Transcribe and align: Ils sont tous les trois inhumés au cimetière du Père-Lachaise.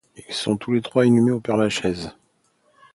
Ils 0.27 0.33
sont 0.33 0.57
tous 0.57 0.71
les 0.71 0.81
trois 0.81 1.05
inhumés 1.05 1.29
au 1.29 1.35
cimetière 1.35 1.35
du 1.35 1.41
Père-Lachaise. 1.43 2.15